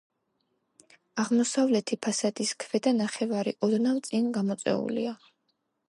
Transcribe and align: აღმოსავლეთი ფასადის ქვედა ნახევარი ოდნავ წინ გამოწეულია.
აღმოსავლეთი 1.23 1.99
ფასადის 2.07 2.55
ქვედა 2.65 2.97
ნახევარი 3.05 3.55
ოდნავ 3.71 4.05
წინ 4.09 4.35
გამოწეულია. 4.41 5.19